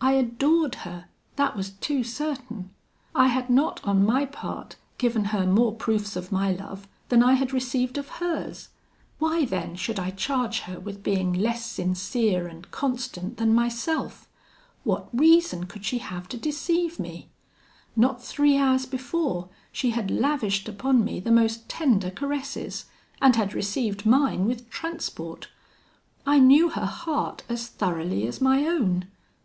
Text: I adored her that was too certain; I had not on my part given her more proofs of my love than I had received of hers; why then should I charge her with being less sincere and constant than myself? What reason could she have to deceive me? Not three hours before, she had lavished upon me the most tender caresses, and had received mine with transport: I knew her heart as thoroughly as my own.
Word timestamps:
I 0.00 0.14
adored 0.14 0.74
her 0.82 1.04
that 1.36 1.54
was 1.54 1.70
too 1.70 2.02
certain; 2.02 2.70
I 3.14 3.28
had 3.28 3.48
not 3.48 3.80
on 3.84 4.04
my 4.04 4.26
part 4.26 4.74
given 4.98 5.26
her 5.26 5.46
more 5.46 5.72
proofs 5.72 6.16
of 6.16 6.32
my 6.32 6.50
love 6.50 6.88
than 7.10 7.22
I 7.22 7.34
had 7.34 7.52
received 7.52 7.96
of 7.96 8.08
hers; 8.08 8.70
why 9.20 9.44
then 9.44 9.76
should 9.76 10.00
I 10.00 10.10
charge 10.10 10.62
her 10.62 10.80
with 10.80 11.04
being 11.04 11.32
less 11.32 11.64
sincere 11.64 12.48
and 12.48 12.68
constant 12.72 13.36
than 13.36 13.54
myself? 13.54 14.28
What 14.82 15.16
reason 15.16 15.66
could 15.66 15.84
she 15.84 15.98
have 15.98 16.28
to 16.30 16.36
deceive 16.36 16.98
me? 16.98 17.28
Not 17.94 18.20
three 18.20 18.56
hours 18.56 18.84
before, 18.84 19.48
she 19.70 19.90
had 19.90 20.10
lavished 20.10 20.68
upon 20.68 21.04
me 21.04 21.20
the 21.20 21.30
most 21.30 21.68
tender 21.68 22.10
caresses, 22.10 22.86
and 23.22 23.36
had 23.36 23.54
received 23.54 24.04
mine 24.04 24.44
with 24.44 24.68
transport: 24.70 25.46
I 26.26 26.40
knew 26.40 26.70
her 26.70 26.86
heart 26.86 27.44
as 27.48 27.68
thoroughly 27.68 28.26
as 28.26 28.40
my 28.40 28.64
own. 28.66 29.04